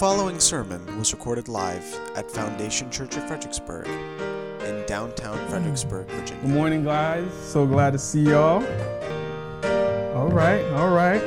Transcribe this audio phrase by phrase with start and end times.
[0.00, 1.84] following sermon was recorded live
[2.16, 6.42] at Foundation Church of Fredericksburg in downtown Fredericksburg, Virginia.
[6.42, 7.30] Good morning, guys.
[7.42, 8.64] So glad to see y'all.
[10.16, 11.20] All right, all right.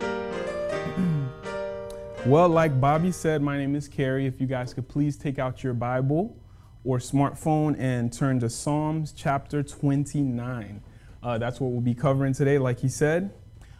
[2.26, 4.26] well, like Bobby said, my name is Carrie.
[4.26, 6.36] If you guys could please take out your Bible
[6.82, 10.82] or smartphone and turn to Psalms chapter 29.
[11.22, 13.32] Uh, that's what we'll be covering today, like he said.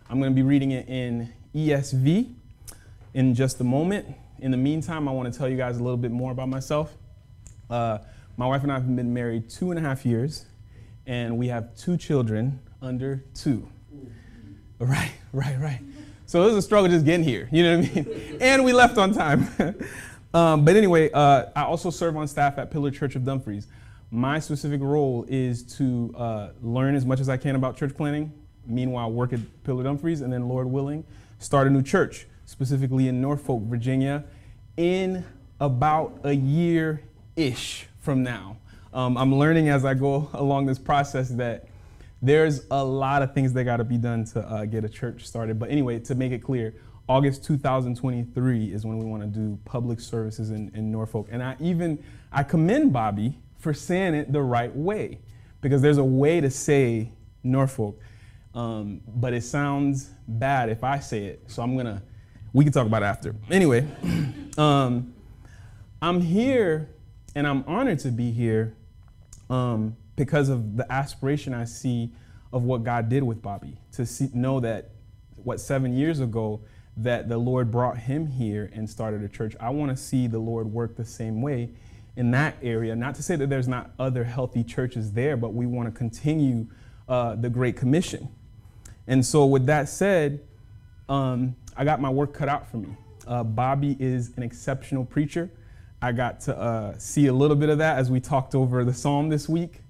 [0.09, 2.37] I'm going to be reading it in ESV
[3.15, 4.07] in just a moment.
[4.39, 6.95] In the meantime, I want to tell you guys a little bit more about myself.
[7.69, 7.99] Uh,
[8.37, 10.47] my wife and I have been married two and a half years,
[11.07, 13.69] and we have two children under two.
[14.79, 15.81] Right, right, right.
[16.27, 18.39] So it was a struggle just getting here, you know what I mean?
[18.41, 19.49] and we left on time.
[20.35, 23.67] um, but anyway, uh, I also serve on staff at Pillar Church of Dumfries.
[24.11, 28.33] My specific role is to uh, learn as much as I can about church planting,
[28.67, 31.05] meanwhile, work at Pillar Dumfries, and then, Lord willing,
[31.39, 34.25] start a new church specifically in Norfolk, Virginia,
[34.79, 35.23] in
[35.61, 37.03] about a year
[37.37, 38.57] ish from now.
[38.95, 41.69] Um, I'm learning as I go along this process that
[42.23, 45.27] there's a lot of things that got to be done to uh, get a church
[45.27, 45.59] started.
[45.59, 46.75] But anyway, to make it clear,
[47.07, 51.29] August 2023 is when we want to do public services in, in Norfolk.
[51.31, 52.03] And I even
[52.33, 55.19] I commend Bobby for saying it the right way,
[55.61, 57.13] because there's a way to say
[57.43, 58.01] Norfolk,
[58.55, 61.43] um, but it sounds bad if I say it.
[61.47, 62.03] So I'm gonna
[62.59, 63.37] we can talk about after.
[63.53, 63.87] Anyway,
[64.59, 65.15] um,
[66.03, 66.91] I'm here
[67.37, 68.75] and I'm honored to be here
[69.49, 72.11] um, because of the aspiration I see
[72.53, 73.79] of what God did with Bobby.
[73.93, 74.91] To see, know that,
[75.37, 76.61] what, seven years ago,
[76.97, 79.55] that the Lord brought him here and started a church.
[79.61, 81.71] I want to see the Lord work the same way
[82.17, 82.97] in that area.
[82.97, 86.67] Not to say that there's not other healthy churches there, but we want to continue
[87.09, 88.29] uh, the Great Commission.
[89.07, 90.41] And so, with that said,
[91.09, 92.89] um, I got my work cut out for me.
[93.25, 95.49] Uh, Bobby is an exceptional preacher.
[96.03, 98.93] I got to uh, see a little bit of that as we talked over the
[98.93, 99.83] psalm this week.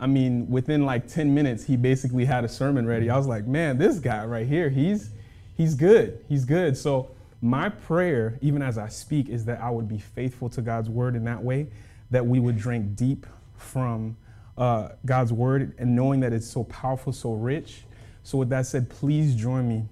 [0.00, 3.08] I mean, within like 10 minutes, he basically had a sermon ready.
[3.10, 5.10] I was like, man, this guy right here, he's,
[5.56, 6.24] he's good.
[6.28, 6.76] He's good.
[6.76, 10.88] So, my prayer, even as I speak, is that I would be faithful to God's
[10.88, 11.68] word in that way,
[12.10, 13.24] that we would drink deep
[13.56, 14.16] from
[14.58, 17.84] uh, God's word and knowing that it's so powerful, so rich.
[18.24, 19.84] So, with that said, please join me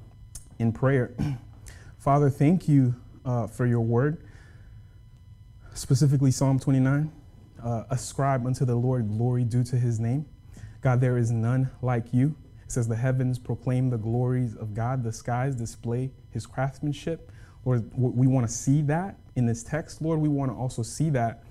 [0.59, 1.15] in prayer.
[2.04, 2.94] Father, thank you
[3.25, 4.22] uh, for your word,
[5.72, 7.10] specifically Psalm 29.
[7.65, 10.26] Uh, ascribe unto the Lord glory due to his name.
[10.82, 12.37] God, there is none like you.
[12.62, 17.32] It says, The heavens proclaim the glories of God, the skies display his craftsmanship.
[17.65, 20.21] Lord, we want to see that in this text, Lord.
[20.21, 21.42] We want to also see that,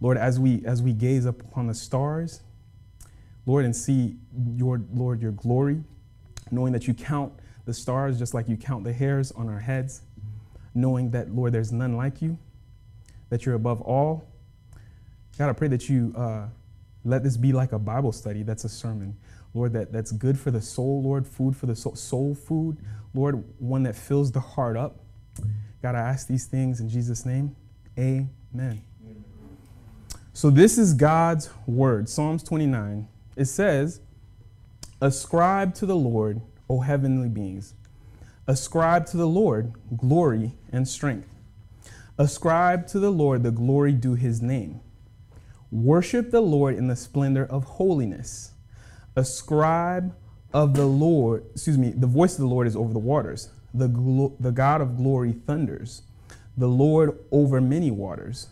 [0.00, 2.40] Lord, as we as we gaze up upon the stars,
[3.44, 4.16] Lord, and see
[4.56, 5.84] your Lord, your glory,
[6.50, 10.02] knowing that you count the stars just like you count the hairs on our heads,
[10.74, 12.38] knowing that, Lord, there's none like you,
[13.30, 14.26] that you're above all.
[15.38, 16.46] God, I pray that you uh,
[17.04, 19.16] let this be like a Bible study that's a sermon.
[19.54, 22.78] Lord, that, that's good for the soul, Lord, food for the soul, soul food,
[23.14, 25.00] Lord, one that fills the heart up.
[25.82, 27.54] God, I ask these things in Jesus' name.
[27.98, 28.82] Amen.
[30.32, 33.06] So, this is God's word, Psalms 29.
[33.36, 34.00] It says,
[35.00, 36.40] Ascribe to the Lord
[36.72, 37.74] O heavenly beings.
[38.46, 41.28] Ascribe to the Lord glory and strength.
[42.16, 44.80] Ascribe to the Lord the glory due his name.
[45.70, 48.52] Worship the Lord in the splendor of holiness.
[49.14, 50.14] Ascribe
[50.54, 53.50] of the Lord, excuse me, the voice of the Lord is over the waters.
[53.74, 56.02] The, glo- the God of glory thunders.
[56.56, 58.48] The Lord over many waters.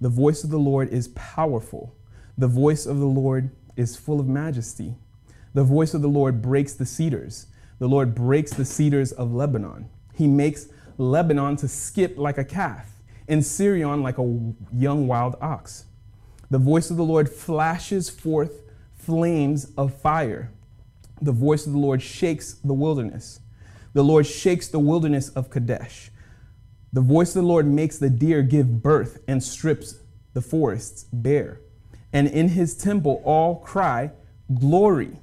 [0.00, 1.94] The voice of the Lord is powerful.
[2.36, 4.96] The voice of the Lord is full of majesty.
[5.54, 7.46] The voice of the Lord breaks the cedars.
[7.80, 9.88] The Lord breaks the cedars of Lebanon.
[10.14, 10.68] He makes
[10.98, 12.86] Lebanon to skip like a calf,
[13.26, 15.86] and Sirion like a young wild ox.
[16.50, 18.60] The voice of the Lord flashes forth
[18.92, 20.52] flames of fire.
[21.22, 23.40] The voice of the Lord shakes the wilderness.
[23.94, 26.10] The Lord shakes the wilderness of Kadesh.
[26.92, 30.00] The voice of the Lord makes the deer give birth and strips
[30.34, 31.60] the forests bare.
[32.12, 34.10] And in his temple all cry,
[34.52, 35.18] Glory.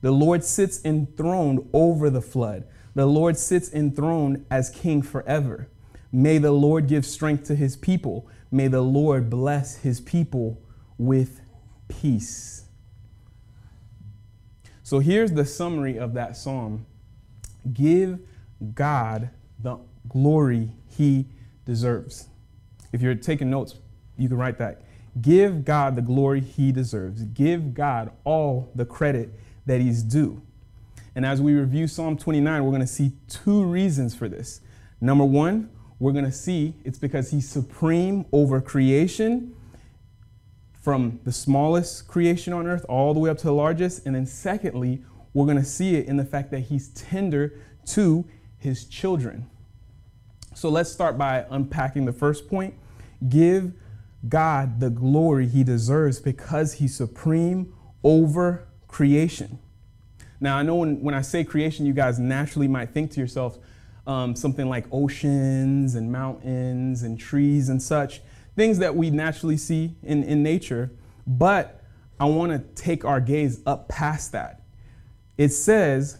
[0.00, 2.64] The Lord sits enthroned over the flood.
[2.94, 5.68] The Lord sits enthroned as king forever.
[6.10, 8.28] May the Lord give strength to his people.
[8.50, 10.62] May the Lord bless his people
[10.96, 11.40] with
[11.88, 12.64] peace.
[14.82, 16.86] So here's the summary of that psalm
[17.72, 18.20] Give
[18.74, 19.30] God
[19.60, 19.78] the
[20.08, 21.26] glory he
[21.66, 22.28] deserves.
[22.92, 23.74] If you're taking notes,
[24.16, 24.82] you can write that.
[25.20, 27.22] Give God the glory he deserves.
[27.22, 29.38] Give God all the credit
[29.68, 30.42] that he's due.
[31.14, 34.60] And as we review Psalm 29, we're going to see two reasons for this.
[35.00, 39.54] Number one, we're going to see it's because he's supreme over creation
[40.80, 44.06] from the smallest creation on earth all the way up to the largest.
[44.06, 45.02] And then, secondly,
[45.34, 48.24] we're going to see it in the fact that he's tender to
[48.58, 49.50] his children.
[50.54, 52.74] So let's start by unpacking the first point.
[53.28, 53.72] Give
[54.28, 59.58] God the glory he deserves because he's supreme over creation.
[60.40, 63.58] Now, I know when, when I say creation, you guys naturally might think to yourself
[64.06, 68.22] um, something like oceans and mountains and trees and such,
[68.56, 70.90] things that we naturally see in, in nature.
[71.26, 71.82] But
[72.18, 74.62] I want to take our gaze up past that.
[75.36, 76.18] It says,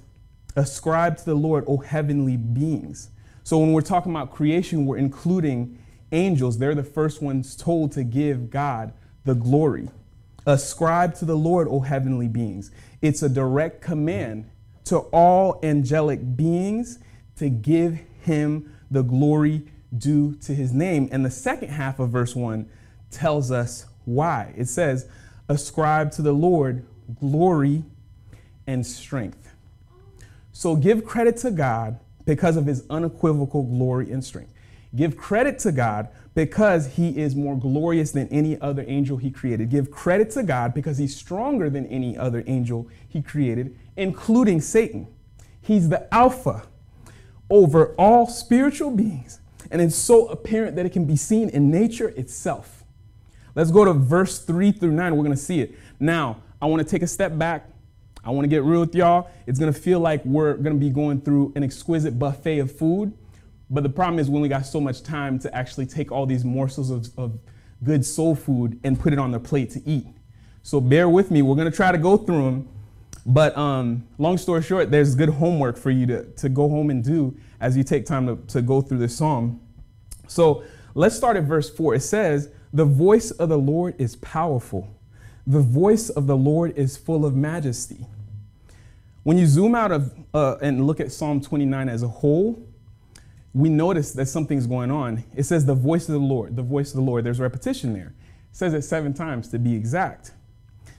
[0.55, 3.11] Ascribe to the Lord, O heavenly beings.
[3.45, 5.79] So when we're talking about creation, we're including
[6.13, 6.59] angels.
[6.59, 8.93] They're the first ones told to give God
[9.25, 9.89] the glory.
[10.47, 12.71] Ascribe to the Lord, O heavenly beings.
[13.03, 14.51] It's a direct command
[14.85, 16.99] to all angelic beings
[17.37, 21.09] to give him the glory due to his name.
[21.13, 22.69] And the second half of verse 1
[23.11, 24.55] tells us why.
[24.57, 25.07] It says,
[25.49, 26.85] Ascribe to the Lord
[27.21, 27.85] glory
[28.67, 29.55] and strength.
[30.53, 34.53] So give credit to God because of his unequivocal glory and strength.
[34.95, 36.09] Give credit to God
[36.39, 39.71] because he is more glorious than any other angel he created.
[39.71, 45.09] Give credit to God because he's stronger than any other angel he created, including Satan.
[45.61, 46.63] He's the Alpha
[47.51, 49.41] over all spiritual beings,
[49.73, 52.85] and it's so apparent that it can be seen in nature itself.
[53.57, 55.17] Let's go to verse 3 through 9.
[55.17, 55.75] We're going to see it.
[55.99, 57.69] Now, I want to take a step back.
[58.23, 59.29] I want to get real with y'all.
[59.49, 62.71] It's going to feel like we're going to be going through an exquisite buffet of
[62.71, 63.13] food.
[63.71, 66.45] But the problem is, we only got so much time to actually take all these
[66.45, 67.39] morsels of, of
[67.85, 70.07] good soul food and put it on the plate to eat.
[70.63, 71.43] So bear with me.
[71.43, 72.69] We're going to try to go through them.
[73.27, 77.05] But um, long story short, there's good homework for you to, to go home and
[77.05, 79.61] do as you take time to, to go through this psalm.
[80.29, 80.65] So
[80.95, 81.97] let's start at verse 4.
[81.97, 84.89] It says, The voice of the Lord is powerful,
[85.47, 88.07] the voice of the Lord is full of majesty.
[89.25, 92.68] When you zoom out of uh, and look at Psalm 29 as a whole,
[93.55, 95.25] we notice that something's going on.
[95.35, 97.25] It says the voice of the Lord, the voice of the Lord.
[97.25, 98.15] There's repetition there.
[98.51, 100.33] It says it seven times to be exact.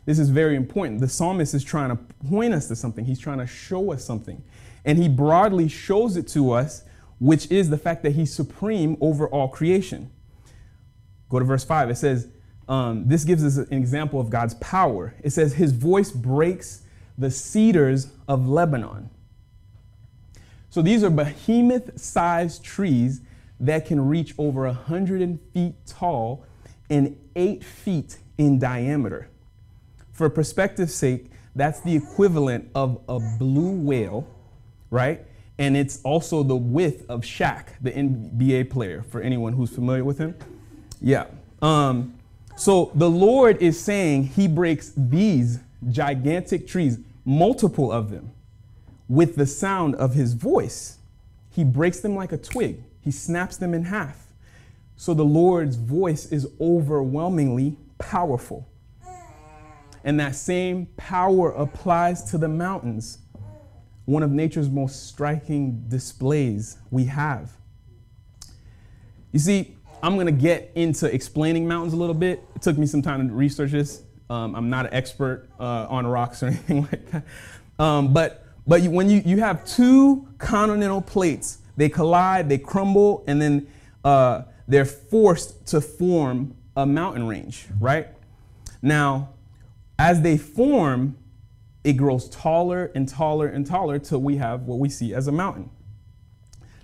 [0.05, 1.01] This is very important.
[1.01, 1.95] The psalmist is trying to
[2.27, 4.43] point us to something, he's trying to show us something.
[4.85, 6.83] And he broadly shows it to us,
[7.19, 10.09] which is the fact that he's supreme over all creation.
[11.29, 11.91] Go to verse 5.
[11.91, 12.27] It says,
[12.67, 15.13] um, This gives us an example of God's power.
[15.23, 16.83] It says, His voice breaks
[17.17, 19.09] the cedars of Lebanon.
[20.69, 23.21] So these are behemoth sized trees
[23.59, 26.45] that can reach over 100 feet tall
[26.89, 29.29] and 8 feet in diameter.
[30.11, 34.27] For perspective's sake, that's the equivalent of a blue whale,
[34.91, 35.25] right?
[35.57, 40.17] And it's also the width of Shaq, the NBA player, for anyone who's familiar with
[40.17, 40.35] him.
[41.01, 41.25] Yeah.
[41.61, 42.15] Um,
[42.55, 48.31] so the Lord is saying he breaks these gigantic trees, multiple of them,
[49.09, 50.99] with the sound of his voice.
[51.49, 54.27] He breaks them like a twig, he snaps them in half.
[54.95, 58.67] So the Lord's voice is overwhelmingly powerful.
[60.03, 63.19] And that same power applies to the mountains,
[64.05, 67.51] one of nature's most striking displays we have.
[69.31, 72.43] You see, I'm to get into explaining mountains a little bit.
[72.55, 74.03] It took me some time to research this.
[74.29, 77.23] Um, I'm not an expert uh, on rocks or anything like that.
[77.77, 83.23] Um, but but you, when you, you have two continental plates, they collide, they crumble,
[83.25, 83.67] and then
[84.03, 88.09] uh, they're forced to form a mountain range, right?
[88.83, 89.29] Now,
[89.97, 91.17] as they form,
[91.83, 95.31] it grows taller and taller and taller till we have what we see as a
[95.31, 95.71] mountain.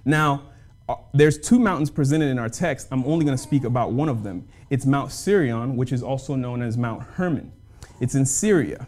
[0.04, 0.50] Now,
[0.90, 2.88] uh, there's two mountains presented in our text.
[2.90, 4.48] I'm only going to speak about one of them.
[4.72, 7.52] It's Mount Sirion, which is also known as Mount Hermon.
[8.00, 8.88] It's in Syria.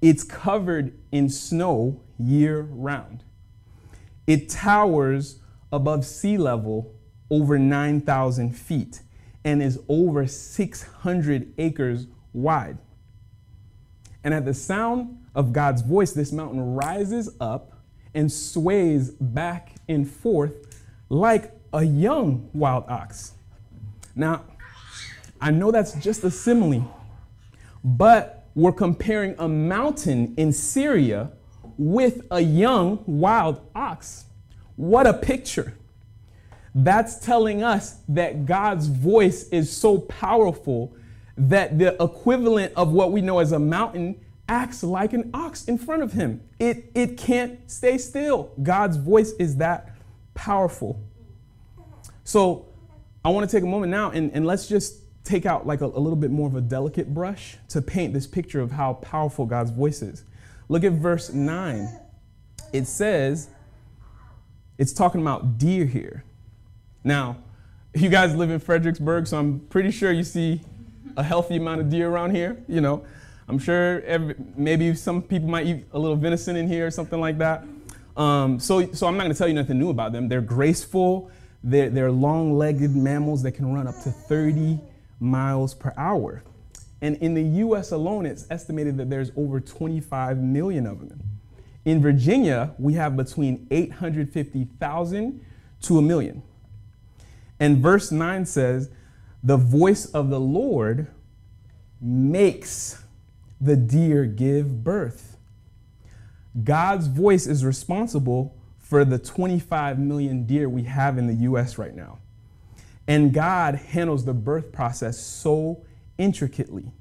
[0.00, 3.24] It's covered in snow year round.
[4.26, 5.40] It towers
[5.72, 6.94] above sea level
[7.30, 9.02] over 9,000 feet
[9.44, 12.78] and is over 600 acres wide.
[14.22, 17.72] And at the sound of God's voice, this mountain rises up
[18.14, 23.32] and sways back and forth like a young wild ox.
[24.14, 24.44] Now,
[25.40, 26.94] I know that's just a simile,
[27.82, 31.30] but we're comparing a mountain in Syria
[31.78, 34.24] with a young wild ox.
[34.76, 35.74] What a picture!
[36.74, 40.94] That's telling us that God's voice is so powerful
[41.36, 45.78] that the equivalent of what we know as a mountain acts like an ox in
[45.78, 46.42] front of him.
[46.58, 48.52] It, it can't stay still.
[48.62, 49.94] God's voice is that
[50.34, 51.00] powerful.
[52.24, 52.66] So
[53.24, 55.86] I want to take a moment now and, and let's just take out like a,
[55.86, 59.46] a little bit more of a delicate brush to paint this picture of how powerful
[59.46, 60.24] God's voice is.
[60.68, 61.88] Look at verse 9.
[62.72, 63.48] It says,
[64.78, 66.24] it's talking about deer here.
[67.04, 67.38] Now,
[67.94, 70.60] you guys live in Fredericksburg, so I'm pretty sure you see
[71.16, 72.62] a healthy amount of deer around here.
[72.68, 73.04] You know,
[73.48, 77.20] I'm sure every, maybe some people might eat a little venison in here or something
[77.20, 77.64] like that.
[78.16, 80.28] Um, so, so I'm not going to tell you nothing new about them.
[80.28, 81.30] They're graceful.
[81.64, 84.78] They're, they're long-legged mammals that can run up to 30
[85.20, 86.42] miles per hour.
[87.02, 87.92] And in the U.S.
[87.92, 91.22] alone, it's estimated that there's over 25 million of them.
[91.84, 95.44] In Virginia, we have between 850,000
[95.82, 96.42] to a million.
[97.58, 98.90] And verse 9 says,
[99.42, 101.08] The voice of the Lord
[102.00, 103.02] makes
[103.60, 105.36] the deer give birth.
[106.64, 111.94] God's voice is responsible for the 25 million deer we have in the US right
[111.94, 112.18] now.
[113.10, 115.84] And God handles the birth process so
[116.16, 116.92] intricately.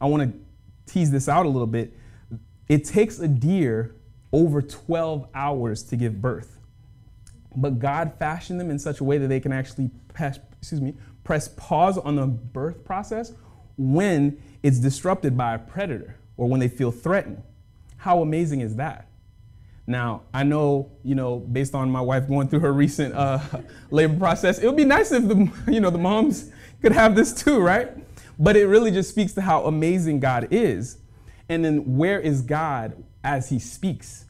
[0.00, 1.96] I want to tease this out a little bit.
[2.68, 3.94] It takes a deer
[4.32, 6.58] over 12 hours to give birth.
[7.54, 10.96] But God fashioned them in such a way that they can actually press, excuse me,
[11.22, 13.32] press pause on the birth process
[13.76, 17.40] when it's disrupted by a predator or when they feel threatened.
[17.98, 19.06] How amazing is that?
[19.90, 23.40] Now, I know, you know, based on my wife going through her recent uh,
[23.90, 27.32] labor process, it would be nice if the, you know, the moms could have this
[27.32, 27.90] too, right?
[28.38, 30.98] But it really just speaks to how amazing God is.
[31.48, 34.26] And then where is God as he speaks?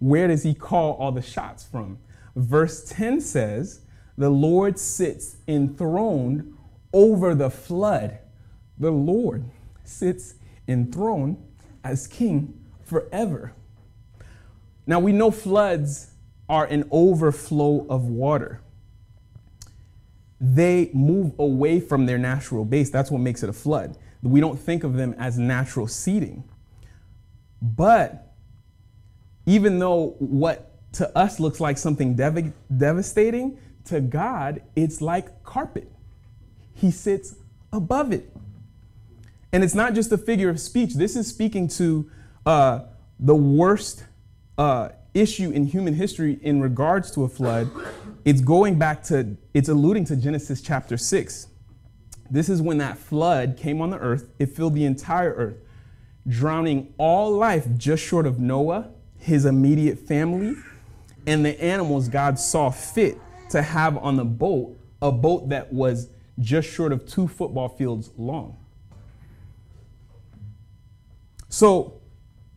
[0.00, 1.98] Where does he call all the shots from?
[2.34, 3.82] Verse 10 says,
[4.18, 6.52] The Lord sits enthroned
[6.92, 8.18] over the flood.
[8.76, 9.44] The Lord
[9.84, 10.34] sits
[10.66, 11.36] enthroned
[11.84, 13.52] as king forever.
[14.86, 16.10] Now we know floods
[16.48, 18.60] are an overflow of water.
[20.40, 22.90] They move away from their natural base.
[22.90, 23.96] That's what makes it a flood.
[24.22, 26.44] We don't think of them as natural seeding.
[27.62, 28.34] But
[29.46, 35.90] even though what to us looks like something dev- devastating, to God, it's like carpet.
[36.74, 37.34] He sits
[37.72, 38.30] above it.
[39.52, 40.94] And it's not just a figure of speech.
[40.94, 42.10] This is speaking to
[42.46, 42.80] uh,
[43.18, 44.04] the worst
[44.60, 47.70] uh, issue in human history in regards to a flood.
[48.26, 51.46] It's going back to, it's alluding to Genesis chapter 6.
[52.30, 54.28] This is when that flood came on the earth.
[54.38, 55.56] It filled the entire earth,
[56.28, 60.54] drowning all life just short of Noah, his immediate family,
[61.26, 66.10] and the animals God saw fit to have on the boat, a boat that was
[66.38, 68.58] just short of two football fields long.
[71.48, 71.99] So,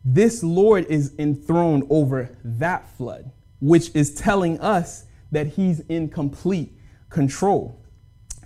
[0.04, 6.78] this Lord is enthroned over that flood, which is telling us that he's in complete
[7.08, 7.80] control.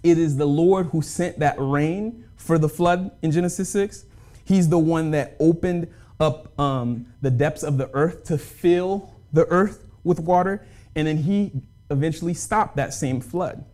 [0.03, 4.05] It is the Lord who sent that rain for the flood in Genesis 6.
[4.45, 9.47] He's the one that opened up um, the depths of the earth to fill the
[9.47, 11.53] earth with water, and then he
[11.91, 13.65] eventually stopped that same flood.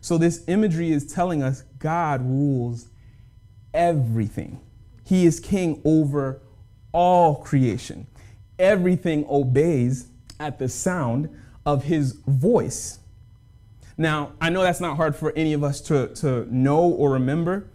[0.00, 2.88] So, this imagery is telling us God rules
[3.74, 4.60] everything.
[5.04, 6.40] He is king over
[6.92, 8.06] all creation.
[8.58, 11.28] Everything obeys at the sound
[11.64, 12.98] of his voice.
[13.96, 17.66] Now, I know that's not hard for any of us to, to know or remember.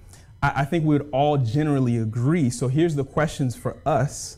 [0.42, 2.50] I, I think we would all generally agree.
[2.50, 4.38] So here's the questions for us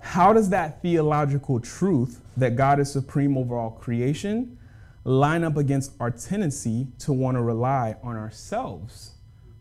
[0.00, 4.58] How does that theological truth that God is supreme over all creation
[5.04, 9.12] line up against our tendency to want to rely on ourselves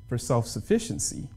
[0.07, 1.29] for self sufficiency?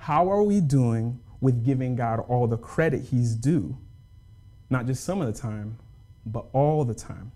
[0.00, 3.76] How are we doing with giving God all the credit He's due?
[4.70, 5.76] Not just some of the time,
[6.24, 7.32] but all the time.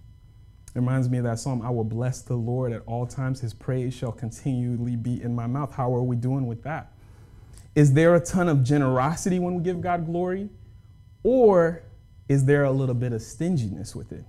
[0.75, 3.53] It reminds me of that psalm I will bless the Lord at all times, His
[3.53, 5.75] praise shall continually be in my mouth.
[5.75, 6.91] How are we doing with that?
[7.75, 10.49] Is there a ton of generosity when we give God glory?
[11.23, 11.83] Or
[12.31, 14.25] is there a little bit of stinginess with it?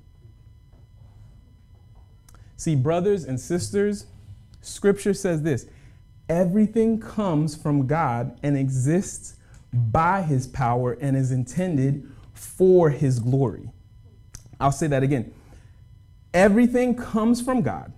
[2.57, 4.07] See, brothers and sisters,
[4.59, 5.67] scripture says this
[6.27, 9.35] Everything comes from God and exists
[9.71, 13.69] by his power and is intended for his glory.
[14.59, 15.33] I'll say that again.
[16.33, 17.93] Everything comes from God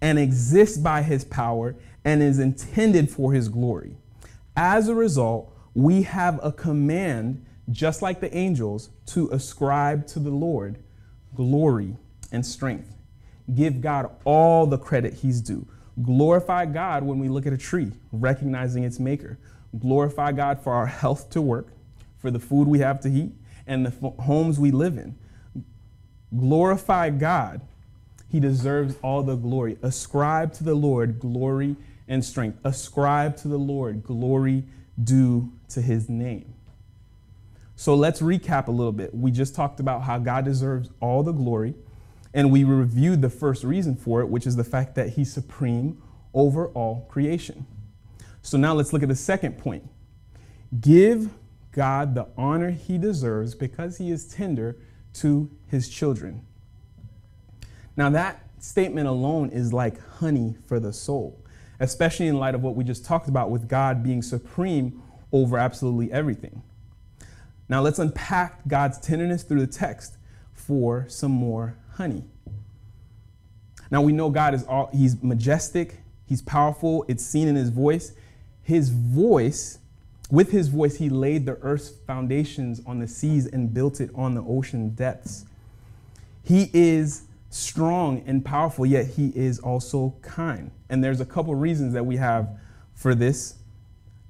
[0.00, 3.96] and exists by his power and is intended for his glory.
[4.56, 10.30] As a result, we have a command, just like the angels, to ascribe to the
[10.30, 10.78] Lord
[11.34, 11.96] glory
[12.30, 12.94] and strength.
[13.54, 15.66] Give God all the credit he's due.
[16.02, 19.38] Glorify God when we look at a tree, recognizing its maker.
[19.78, 21.68] Glorify God for our health to work,
[22.18, 23.32] for the food we have to eat,
[23.66, 25.16] and the f- homes we live in.
[26.36, 27.60] glorify God.
[28.28, 29.78] He deserves all the glory.
[29.82, 31.76] Ascribe to the Lord glory
[32.08, 32.58] and strength.
[32.64, 34.64] Ascribe to the Lord glory
[35.02, 36.54] due to his name.
[37.76, 39.14] So let's recap a little bit.
[39.14, 41.74] We just talked about how God deserves all the glory,
[42.34, 46.02] and we reviewed the first reason for it, which is the fact that he's supreme
[46.34, 47.64] over all creation.
[48.42, 49.88] So now let's look at the second point.
[50.80, 51.30] Give
[51.70, 54.76] God the honor he deserves because he is tender
[55.14, 56.44] to his children.
[57.96, 61.40] Now, that statement alone is like honey for the soul,
[61.78, 65.00] especially in light of what we just talked about with God being supreme
[65.30, 66.62] over absolutely everything.
[67.68, 70.16] Now, let's unpack God's tenderness through the text
[70.52, 72.24] for some more honey.
[73.90, 75.96] Now, we know God is all, he's majestic,
[76.26, 78.12] he's powerful, it's seen in his voice.
[78.62, 79.78] His voice,
[80.30, 84.34] with his voice, he laid the earth's foundations on the seas and built it on
[84.34, 85.44] the ocean depths.
[86.42, 90.70] He is strong and powerful, yet he is also kind.
[90.88, 92.58] And there's a couple reasons that we have
[92.94, 93.54] for this.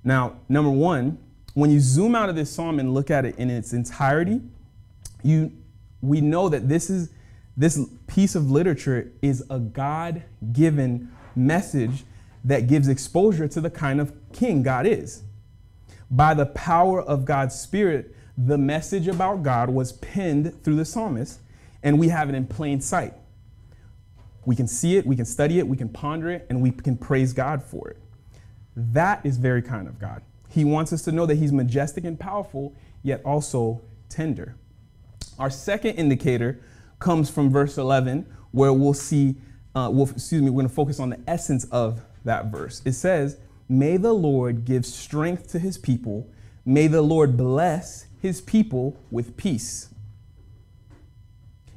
[0.02, 1.18] Now, number one,
[1.54, 4.42] when you zoom out of this psalm and look at it in its entirety,
[5.22, 5.52] you
[6.02, 7.08] we know that this is
[7.56, 12.04] this piece of literature is a God-given message
[12.44, 15.22] that gives exposure to the kind of king God is.
[16.10, 21.40] By the power of God's Spirit, the message about God was penned through the psalmist
[21.82, 23.14] and we have it in plain sight.
[24.44, 26.96] We can see it, we can study it, we can ponder it, and we can
[26.96, 27.98] praise God for it.
[28.76, 30.22] That is very kind of God.
[30.48, 34.56] He wants us to know that He's majestic and powerful, yet also tender.
[35.38, 36.60] Our second indicator
[37.04, 39.36] comes from verse 11, where we'll see,
[39.74, 42.80] uh, we'll, excuse me, we're going to focus on the essence of that verse.
[42.86, 43.36] It says,
[43.68, 46.30] May the Lord give strength to His people,
[46.64, 49.90] may the Lord bless His people with peace.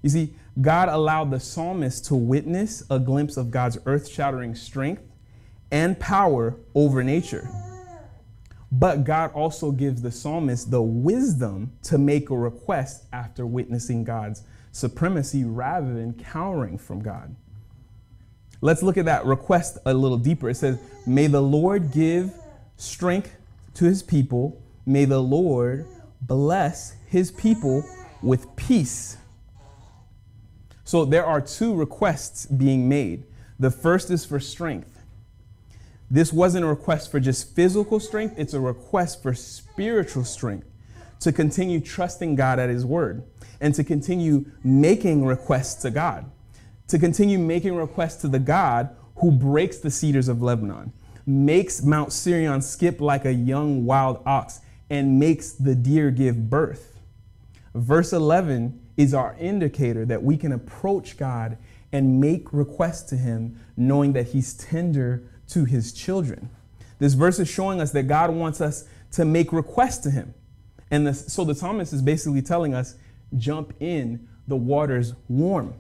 [0.02, 5.04] You see, God allowed the psalmist to witness a glimpse of God's earth shattering strength
[5.72, 7.50] and power over nature.
[8.72, 14.44] But God also gives the psalmist the wisdom to make a request after witnessing God's
[14.78, 17.36] supremacy rather than cowering from God.
[18.62, 20.50] Let's look at that request a little deeper.
[20.50, 22.32] It says, May the Lord give
[22.78, 23.36] strength
[23.76, 24.62] to his people.
[24.86, 25.86] May the Lord
[26.22, 27.84] bless his people
[28.22, 29.18] with peace.
[30.84, 33.26] So there are two requests being made.
[33.60, 35.02] The first is for strength.
[36.10, 40.67] This wasn't a request for just physical strength, it's a request for spiritual strength
[41.20, 43.24] to continue trusting God at His word
[43.60, 46.30] and to continue making requests to God,
[46.88, 50.94] to continue making requests to the God who breaks the cedars of Lebanon,
[51.26, 57.00] makes Mount Sirion skip like a young wild ox, and makes the deer give birth.
[57.74, 61.58] Verse 11 is our indicator that we can approach God
[61.92, 66.50] and make requests to Him, knowing that He's tender to His children.
[67.00, 70.34] This verse is showing us that God wants us to make requests to Him.
[70.90, 72.96] And the, so the psalmist is basically telling us,
[73.38, 75.74] jump in, the water's warm.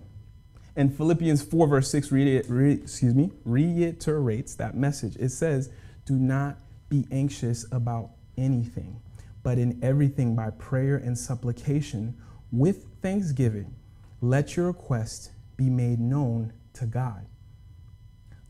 [0.75, 5.15] And Philippians 4, verse 6, re, re, excuse me, reiterates that message.
[5.15, 5.71] It says,
[6.05, 6.57] Do not
[6.89, 9.01] be anxious about anything,
[9.41, 12.15] but in everything by prayer and supplication
[12.51, 13.75] with thanksgiving,
[14.21, 17.25] let your requests be made known to God.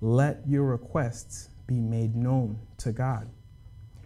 [0.02, 3.30] Let your requests be made known to God.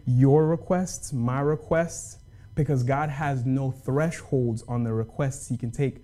[0.06, 2.20] Your requests, my requests,
[2.56, 6.04] because God has no thresholds on the requests He can take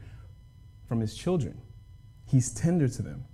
[0.88, 1.62] from His children.
[2.26, 3.26] He's tender to them.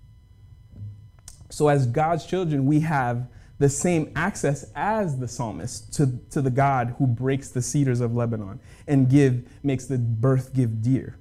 [1.50, 3.28] So, as God's children, we have
[3.60, 8.16] the same access as the psalmist to, to the God who breaks the cedars of
[8.16, 11.18] Lebanon and give makes the birth give deer.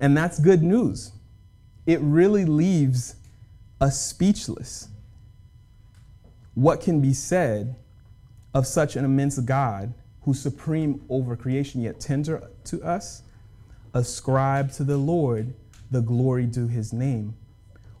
[0.00, 1.12] And that's good news.
[1.86, 3.16] It really leaves
[3.80, 4.88] us speechless.
[6.54, 7.76] What can be said
[8.52, 9.94] of such an immense God
[10.26, 13.22] who's supreme over creation yet tender to us?
[13.94, 15.54] Ascribe to the Lord
[15.90, 17.34] the glory due his name.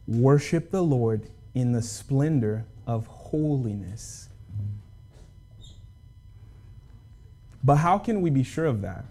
[0.08, 4.28] Worship the Lord in the splendor of holiness.
[7.62, 9.04] But how can we be sure of that?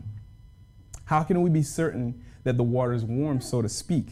[1.05, 4.09] How can we be certain that the water is warm, so to speak?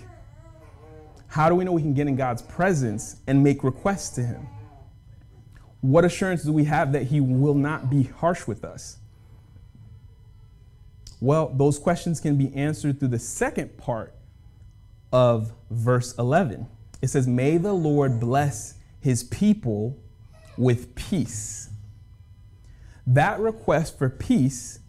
[1.27, 4.47] How do we know we can get in God's presence and make requests to Him?
[5.83, 8.99] What assurance do we have that He will not be harsh with us?
[11.19, 14.15] Well, those questions can be answered through the second part
[15.11, 16.67] of verse 11.
[17.01, 19.97] It says, May the Lord bless his people
[20.57, 21.69] with peace.
[23.05, 24.79] That request for peace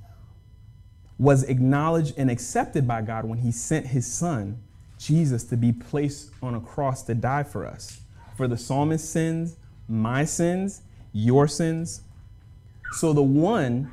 [1.19, 4.63] was acknowledged and accepted by God when he sent his son,
[4.97, 8.01] Jesus, to be placed on a cross to die for us.
[8.37, 9.57] For the psalmist's sins,
[9.89, 12.03] my sins, your sins.
[12.93, 13.93] So the one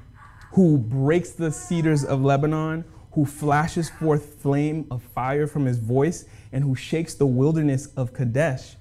[0.54, 6.25] who breaks the cedars of Lebanon, who flashes forth flame of fire from his voice,
[6.51, 8.75] and who shakes the wilderness of Kadesh,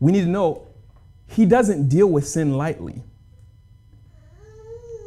[0.00, 0.66] we need to know
[1.28, 3.02] he doesn't deal with sin lightly.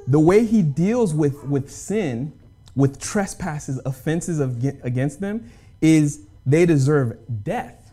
[0.07, 2.33] The way he deals with, with sin,
[2.75, 5.49] with trespasses, offenses of, against them,
[5.81, 7.91] is they deserve death.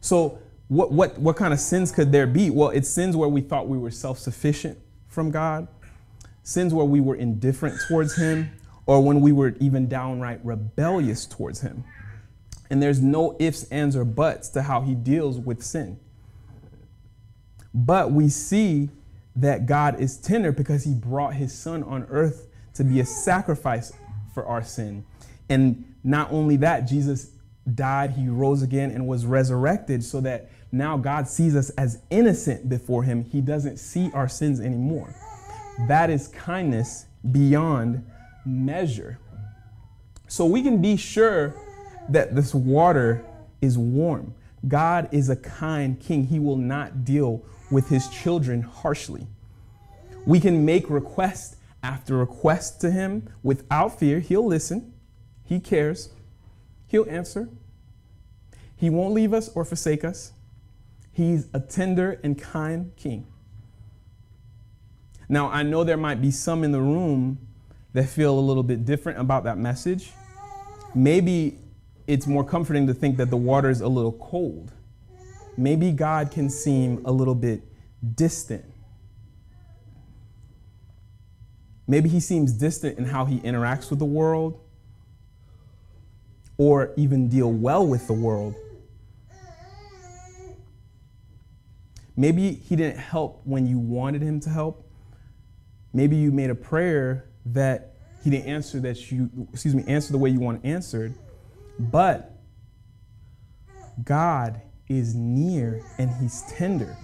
[0.00, 2.50] So, what, what, what kind of sins could there be?
[2.50, 5.68] Well, it's sins where we thought we were self sufficient from God,
[6.42, 8.50] sins where we were indifferent towards Him,
[8.86, 11.84] or when we were even downright rebellious towards Him.
[12.70, 15.98] And there's no ifs, ands, or buts to how He deals with sin.
[17.74, 18.88] But we see
[19.36, 23.92] that God is tender because He brought His Son on earth to be a sacrifice
[24.32, 25.04] for our sin.
[25.48, 27.30] And not only that, Jesus
[27.72, 32.68] died, He rose again, and was resurrected so that now God sees us as innocent
[32.68, 33.24] before Him.
[33.24, 35.14] He doesn't see our sins anymore.
[35.86, 38.04] That is kindness beyond
[38.44, 39.18] measure.
[40.26, 41.54] So we can be sure
[42.08, 43.24] that this water
[43.60, 44.34] is warm.
[44.66, 46.26] God is a kind king.
[46.26, 49.26] He will not deal with his children harshly.
[50.26, 54.20] We can make request after request to him without fear.
[54.20, 54.92] He'll listen,
[55.44, 56.10] he cares,
[56.86, 57.48] he'll answer.
[58.76, 60.32] He won't leave us or forsake us.
[61.14, 63.26] He's a tender and kind king.
[65.28, 67.38] Now, I know there might be some in the room
[67.92, 70.12] that feel a little bit different about that message.
[70.94, 71.58] Maybe
[72.06, 74.72] it's more comforting to think that the water is a little cold.
[75.56, 77.62] Maybe God can seem a little bit
[78.16, 78.64] distant.
[81.86, 84.58] Maybe he seems distant in how he interacts with the world
[86.56, 88.56] or even deal well with the world.
[92.16, 94.88] Maybe he didn't help when you wanted him to help.
[95.92, 100.18] Maybe you made a prayer that he didn't answer that you excuse me answer the
[100.18, 101.14] way you want answered.
[101.78, 102.32] But
[104.02, 106.96] God is near and he's tender.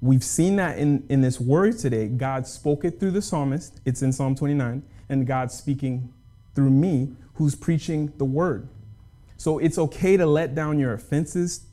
[0.00, 2.08] We've seen that in, in this word today.
[2.08, 3.80] God spoke it through the psalmist.
[3.84, 4.82] It's in Psalm 29.
[5.08, 6.12] And God's speaking
[6.54, 8.68] through me, who's preaching the word.
[9.36, 11.66] So it's okay to let down your offenses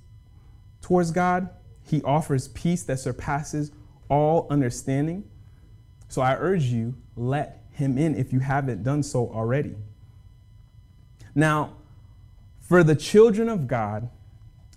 [0.82, 1.50] towards God.
[1.88, 3.72] He offers peace that surpasses
[4.10, 5.24] all understanding.
[6.10, 9.76] So I urge you, let him in if you haven't done so already.
[11.34, 11.76] Now,
[12.60, 14.10] for the children of God,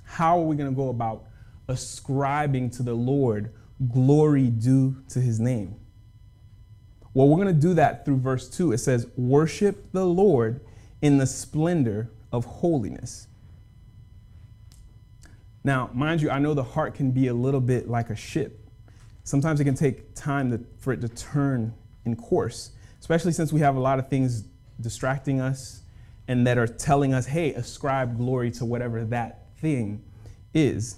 [0.04, 1.24] how are we going to go about
[1.68, 3.52] ascribing to the Lord
[3.92, 5.76] glory due to his name?
[7.14, 8.72] Well, we're going to do that through verse 2.
[8.72, 10.60] It says, Worship the Lord
[11.02, 13.26] in the splendor of holiness.
[15.62, 18.68] Now, mind you, I know the heart can be a little bit like a ship.
[19.24, 23.60] Sometimes it can take time to, for it to turn in course, especially since we
[23.60, 24.44] have a lot of things
[24.80, 25.82] distracting us
[26.28, 30.02] and that are telling us, hey, ascribe glory to whatever that thing
[30.54, 30.96] is.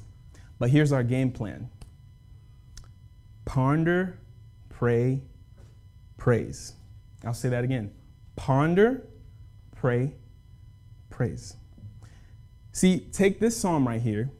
[0.58, 1.68] But here's our game plan
[3.44, 4.18] ponder,
[4.68, 5.20] pray,
[6.16, 6.74] praise.
[7.24, 7.92] I'll say that again
[8.36, 9.06] ponder,
[9.76, 10.14] pray,
[11.10, 11.56] praise.
[12.72, 14.30] See, take this psalm right here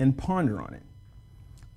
[0.00, 0.82] and ponder on it.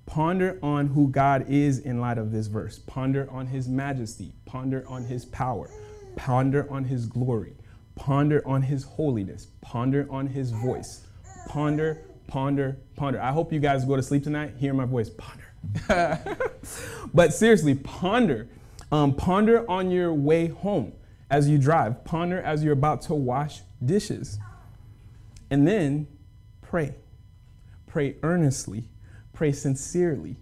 [0.06, 2.78] Ponder on who God is in light of this verse.
[2.78, 4.32] Ponder on his majesty.
[4.44, 5.70] Ponder on his power.
[6.16, 7.54] Ponder on his glory.
[7.94, 9.48] Ponder on his holiness.
[9.60, 11.06] Ponder on his voice.
[11.48, 13.20] Ponder, ponder, ponder.
[13.20, 16.38] I hope you guys go to sleep tonight, hear my voice, ponder.
[17.14, 18.48] but seriously, ponder.
[18.90, 20.92] Um, ponder on your way home
[21.30, 22.04] as you drive.
[22.04, 24.38] Ponder as you're about to wash dishes.
[25.50, 26.06] And then
[26.62, 26.94] pray.
[27.94, 28.82] Pray earnestly.
[29.32, 30.34] Pray sincerely.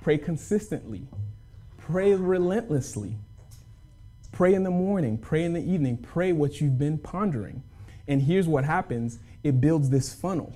[0.00, 1.08] Pray consistently.
[1.76, 3.16] Pray relentlessly.
[4.30, 5.18] Pray in the morning.
[5.18, 5.96] Pray in the evening.
[5.96, 7.64] Pray what you've been pondering.
[8.06, 10.54] And here's what happens it builds this funnel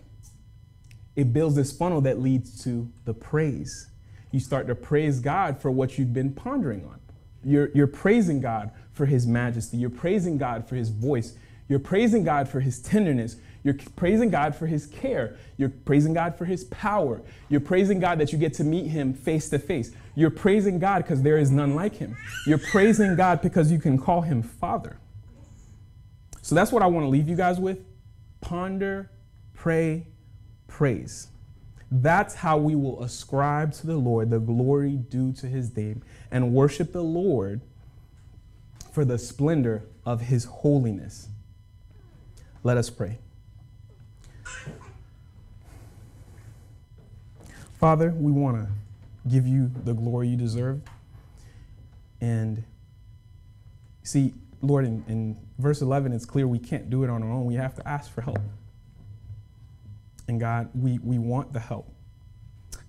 [1.17, 3.89] it builds this funnel that leads to the praise.
[4.31, 7.01] You start to praise God for what you've been pondering on.
[7.43, 9.77] You're, you're praising God for his majesty.
[9.77, 11.35] You're praising God for his voice.
[11.69, 13.39] You're praising God for his tenderness.
[13.69, 15.37] You're praising God for his care.
[15.59, 17.21] You're praising God for his power.
[17.51, 19.91] You're praising God that you get to meet him face to face.
[20.15, 22.17] You're praising God because there is none like him.
[22.47, 24.97] You're praising God because you can call him Father.
[26.41, 27.85] So that's what I want to leave you guys with.
[28.41, 29.11] Ponder,
[29.53, 30.07] pray,
[30.67, 31.29] praise.
[31.91, 36.55] That's how we will ascribe to the Lord the glory due to his name and
[36.55, 37.61] worship the Lord
[38.93, 41.29] for the splendor of his holiness.
[42.63, 43.19] Let us pray.
[47.79, 48.69] Father, we want to
[49.29, 50.81] give you the glory you deserve.
[52.21, 52.65] And
[54.03, 57.45] see, Lord, in, in, verse 11, it's clear we can't do it on our own.
[57.45, 58.41] We have to ask for help.
[60.27, 61.89] And God, we, we want the help.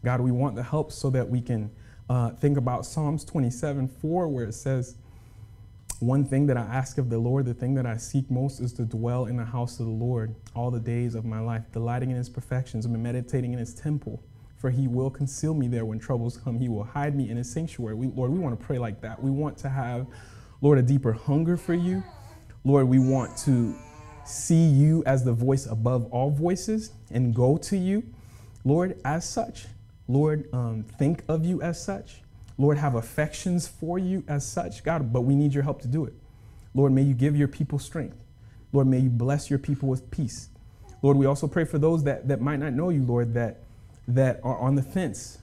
[0.04, 1.70] God, we want the help so that we can
[2.10, 4.96] uh, think about Psalms 27 4, where it says,
[6.00, 8.74] One thing that I ask of the Lord, the thing that I seek most is
[8.74, 12.10] to dwell in the house of the Lord all the days of my life, delighting
[12.10, 14.24] in his perfections and meditating in his temple.
[14.60, 16.60] For he will conceal me there when troubles come.
[16.60, 17.96] He will hide me in his sanctuary.
[17.96, 19.24] We, Lord, we want to pray like that.
[19.24, 20.06] We want to have,
[20.62, 22.04] Lord, a deeper hunger for you.
[22.66, 23.74] Lord, we want to
[24.26, 28.04] see you as the voice above all voices and go to you,
[28.66, 29.66] Lord, as such.
[30.10, 32.22] Lord, um, think of you as such.
[32.58, 36.04] Lord, have affections for you as such, God, but we need your help to do
[36.04, 36.14] it.
[36.76, 38.18] Lord, may you give your people strength.
[38.74, 40.50] Lord, may you bless your people with peace.
[41.02, 43.62] Lord, we also pray for those that, that might not know you, Lord, that,
[44.10, 45.40] that are on the fence